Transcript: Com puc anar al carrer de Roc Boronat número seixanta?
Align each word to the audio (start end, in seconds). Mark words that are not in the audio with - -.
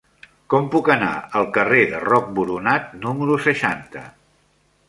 Com 0.53 0.69
puc 0.75 0.89
anar 0.93 1.09
al 1.41 1.45
carrer 1.59 1.83
de 1.93 2.01
Roc 2.05 2.33
Boronat 2.39 2.91
número 3.07 3.39
seixanta? 3.49 4.07